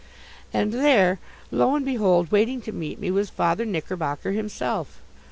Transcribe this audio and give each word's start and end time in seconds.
And 0.51 0.73
there, 0.73 1.19
lo 1.51 1.75
and 1.75 1.85
behold, 1.85 2.31
waiting 2.31 2.59
to 2.63 2.71
meet 2.71 2.97
me, 2.97 3.11
was 3.11 3.29
Father 3.29 3.65
Knickerbocker 3.67 4.31
himself! 4.31 4.99